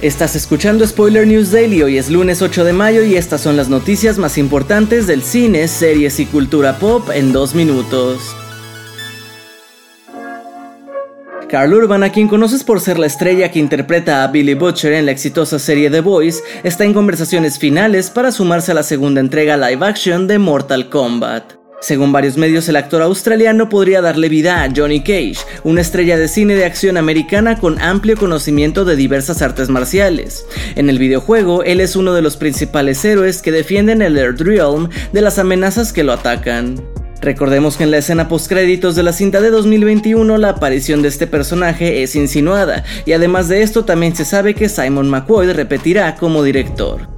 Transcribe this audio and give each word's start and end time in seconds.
Estás 0.00 0.36
escuchando 0.36 0.86
Spoiler 0.86 1.26
News 1.26 1.50
Daily, 1.50 1.82
hoy 1.82 1.98
es 1.98 2.08
lunes 2.08 2.40
8 2.40 2.62
de 2.62 2.72
mayo 2.72 3.02
y 3.02 3.16
estas 3.16 3.40
son 3.40 3.56
las 3.56 3.68
noticias 3.68 4.16
más 4.16 4.38
importantes 4.38 5.08
del 5.08 5.24
cine, 5.24 5.66
series 5.66 6.20
y 6.20 6.26
cultura 6.26 6.78
pop 6.78 7.10
en 7.12 7.32
dos 7.32 7.56
minutos. 7.56 8.20
Carl 11.48 11.74
Urban, 11.74 12.04
a 12.04 12.12
quien 12.12 12.28
conoces 12.28 12.62
por 12.62 12.80
ser 12.80 12.96
la 13.00 13.06
estrella 13.06 13.50
que 13.50 13.58
interpreta 13.58 14.22
a 14.22 14.28
Billy 14.28 14.54
Butcher 14.54 14.92
en 14.92 15.06
la 15.06 15.10
exitosa 15.10 15.58
serie 15.58 15.90
The 15.90 16.00
Boys, 16.00 16.44
está 16.62 16.84
en 16.84 16.94
conversaciones 16.94 17.58
finales 17.58 18.08
para 18.08 18.30
sumarse 18.30 18.70
a 18.70 18.74
la 18.74 18.84
segunda 18.84 19.20
entrega 19.20 19.56
live 19.56 19.84
action 19.84 20.28
de 20.28 20.38
Mortal 20.38 20.90
Kombat. 20.90 21.57
Según 21.80 22.10
varios 22.10 22.36
medios, 22.36 22.68
el 22.68 22.74
actor 22.74 23.02
australiano 23.02 23.68
podría 23.68 24.00
darle 24.00 24.28
vida 24.28 24.64
a 24.64 24.68
Johnny 24.74 25.00
Cage, 25.00 25.38
una 25.62 25.80
estrella 25.80 26.18
de 26.18 26.26
cine 26.26 26.56
de 26.56 26.64
acción 26.64 26.96
americana 26.96 27.56
con 27.56 27.80
amplio 27.80 28.16
conocimiento 28.16 28.84
de 28.84 28.96
diversas 28.96 29.42
artes 29.42 29.68
marciales. 29.68 30.44
En 30.74 30.90
el 30.90 30.98
videojuego, 30.98 31.62
él 31.62 31.80
es 31.80 31.94
uno 31.94 32.14
de 32.14 32.22
los 32.22 32.36
principales 32.36 33.04
héroes 33.04 33.42
que 33.42 33.52
defienden 33.52 34.02
el 34.02 34.18
Earth 34.18 34.40
Realm 34.40 34.88
de 35.12 35.20
las 35.20 35.38
amenazas 35.38 35.92
que 35.92 36.02
lo 36.02 36.12
atacan. 36.12 36.82
Recordemos 37.20 37.76
que 37.76 37.84
en 37.84 37.92
la 37.92 37.98
escena 37.98 38.28
postcréditos 38.28 38.96
de 38.96 39.04
la 39.04 39.12
cinta 39.12 39.40
de 39.40 39.50
2021 39.50 40.36
la 40.36 40.50
aparición 40.50 41.02
de 41.02 41.08
este 41.08 41.28
personaje 41.28 42.02
es 42.02 42.16
insinuada, 42.16 42.84
y 43.06 43.12
además 43.12 43.48
de 43.48 43.62
esto 43.62 43.84
también 43.84 44.16
se 44.16 44.24
sabe 44.24 44.54
que 44.54 44.68
Simon 44.68 45.08
McCoy 45.08 45.52
repetirá 45.52 46.16
como 46.16 46.42
director. 46.42 47.17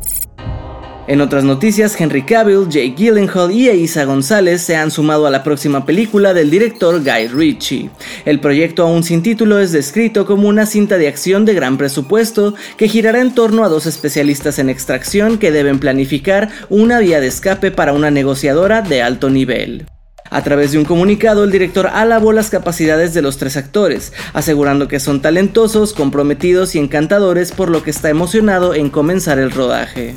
En 1.10 1.20
otras 1.20 1.42
noticias, 1.42 2.00
Henry 2.00 2.22
Cavill, 2.22 2.68
Jake 2.68 2.94
Gyllenhaal 2.96 3.50
y 3.50 3.68
Eiza 3.68 4.04
González 4.04 4.62
se 4.62 4.76
han 4.76 4.92
sumado 4.92 5.26
a 5.26 5.30
la 5.32 5.42
próxima 5.42 5.84
película 5.84 6.32
del 6.34 6.52
director 6.52 7.02
Guy 7.02 7.26
Ritchie. 7.26 7.90
El 8.24 8.38
proyecto 8.38 8.84
aún 8.84 9.02
sin 9.02 9.20
título 9.20 9.58
es 9.58 9.72
descrito 9.72 10.24
como 10.24 10.46
una 10.46 10.66
cinta 10.66 10.98
de 10.98 11.08
acción 11.08 11.44
de 11.44 11.54
gran 11.54 11.78
presupuesto 11.78 12.54
que 12.76 12.86
girará 12.86 13.20
en 13.22 13.34
torno 13.34 13.64
a 13.64 13.68
dos 13.68 13.86
especialistas 13.86 14.60
en 14.60 14.70
extracción 14.70 15.38
que 15.38 15.50
deben 15.50 15.80
planificar 15.80 16.48
una 16.68 17.00
vía 17.00 17.20
de 17.20 17.26
escape 17.26 17.72
para 17.72 17.92
una 17.92 18.12
negociadora 18.12 18.80
de 18.80 19.02
alto 19.02 19.30
nivel. 19.30 19.86
A 20.30 20.44
través 20.44 20.70
de 20.70 20.78
un 20.78 20.84
comunicado, 20.84 21.42
el 21.42 21.50
director 21.50 21.88
alabó 21.92 22.32
las 22.32 22.50
capacidades 22.50 23.14
de 23.14 23.22
los 23.22 23.36
tres 23.36 23.56
actores, 23.56 24.12
asegurando 24.32 24.86
que 24.86 25.00
son 25.00 25.20
talentosos, 25.20 25.92
comprometidos 25.92 26.76
y 26.76 26.78
encantadores, 26.78 27.50
por 27.50 27.68
lo 27.68 27.82
que 27.82 27.90
está 27.90 28.10
emocionado 28.10 28.74
en 28.74 28.90
comenzar 28.90 29.40
el 29.40 29.50
rodaje. 29.50 30.14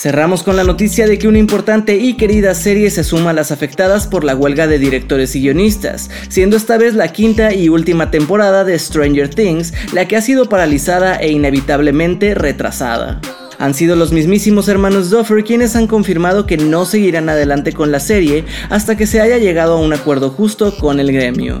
Cerramos 0.00 0.42
con 0.42 0.56
la 0.56 0.64
noticia 0.64 1.06
de 1.06 1.18
que 1.18 1.28
una 1.28 1.36
importante 1.36 1.98
y 1.98 2.14
querida 2.14 2.54
serie 2.54 2.90
se 2.90 3.04
suma 3.04 3.30
a 3.30 3.32
las 3.34 3.52
afectadas 3.52 4.06
por 4.06 4.24
la 4.24 4.34
huelga 4.34 4.66
de 4.66 4.78
directores 4.78 5.36
y 5.36 5.42
guionistas, 5.42 6.08
siendo 6.30 6.56
esta 6.56 6.78
vez 6.78 6.94
la 6.94 7.12
quinta 7.12 7.52
y 7.52 7.68
última 7.68 8.10
temporada 8.10 8.64
de 8.64 8.78
Stranger 8.78 9.28
Things 9.28 9.74
la 9.92 10.08
que 10.08 10.16
ha 10.16 10.22
sido 10.22 10.48
paralizada 10.48 11.16
e 11.16 11.30
inevitablemente 11.30 12.34
retrasada. 12.34 13.20
Han 13.58 13.74
sido 13.74 13.94
los 13.94 14.10
mismísimos 14.10 14.68
hermanos 14.68 15.10
Duffer 15.10 15.44
quienes 15.44 15.76
han 15.76 15.86
confirmado 15.86 16.46
que 16.46 16.56
no 16.56 16.86
seguirán 16.86 17.28
adelante 17.28 17.74
con 17.74 17.92
la 17.92 18.00
serie 18.00 18.46
hasta 18.70 18.96
que 18.96 19.06
se 19.06 19.20
haya 19.20 19.36
llegado 19.36 19.74
a 19.74 19.80
un 19.80 19.92
acuerdo 19.92 20.30
justo 20.30 20.78
con 20.78 20.98
el 20.98 21.12
gremio. 21.12 21.60